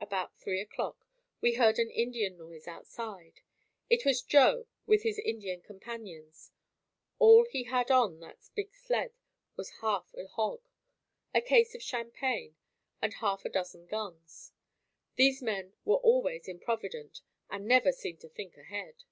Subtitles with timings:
[0.00, 1.06] About three o'clock,
[1.40, 3.40] we heard an Indian noise outside.
[3.88, 6.50] It was Joe with his Indian companions.
[7.20, 9.12] All he had on that big sled
[9.54, 10.66] was half a hog,
[11.32, 12.56] a case of champagne
[13.00, 14.50] and half a dozen guns.
[15.14, 19.04] These men were always improvident and never seemed to think ahead.